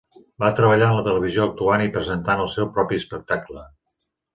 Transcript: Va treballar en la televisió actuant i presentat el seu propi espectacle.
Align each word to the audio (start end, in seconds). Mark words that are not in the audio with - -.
Va 0.43 0.47
treballar 0.59 0.87
en 0.93 0.97
la 1.01 1.03
televisió 1.09 1.45
actuant 1.49 1.85
i 1.91 1.95
presentat 2.01 2.45
el 2.49 2.53
seu 2.59 2.75
propi 2.79 3.03
espectacle. 3.05 3.69